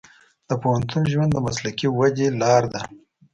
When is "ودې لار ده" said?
1.97-2.81